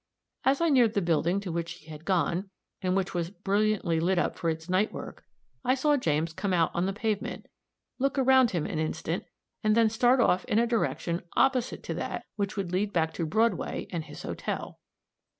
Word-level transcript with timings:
As 0.43 0.61
I 0.61 0.69
neared 0.69 0.95
the 0.95 0.99
building 1.03 1.39
to 1.41 1.51
which 1.51 1.73
he 1.73 1.85
had 1.85 2.05
gone, 2.05 2.49
and 2.81 2.95
which 2.95 3.13
was 3.13 3.29
brilliantly 3.29 3.99
lighted 3.99 4.17
up 4.25 4.35
for 4.35 4.49
its 4.49 4.67
night 4.67 4.91
work, 4.91 5.25
I 5.63 5.75
saw 5.75 5.95
James 5.95 6.33
come 6.33 6.53
out 6.53 6.71
on 6.73 6.87
the 6.87 6.91
pavement, 6.91 7.45
look 7.99 8.17
around 8.17 8.49
him 8.49 8.65
an 8.65 8.79
instant, 8.79 9.25
and 9.63 9.75
then 9.77 9.89
start 9.91 10.19
off 10.19 10.43
in 10.45 10.57
a 10.57 10.65
direction 10.65 11.21
opposite 11.35 11.83
to 11.83 11.93
that 11.93 12.25
which 12.35 12.57
would 12.57 12.71
lead 12.71 12.91
back 12.91 13.13
to 13.13 13.27
Broadway 13.27 13.85
and 13.91 14.05
his 14.05 14.23
hotel. 14.23 14.79